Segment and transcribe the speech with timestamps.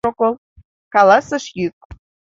[0.93, 1.77] —каласыш йӱк.